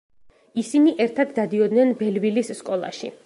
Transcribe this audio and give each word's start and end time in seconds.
ისინი 0.61 0.93
ერთად 1.05 1.35
დადიოდნენ 1.39 1.93
ბელვილის 2.01 2.51
სკოლაში. 2.63 3.19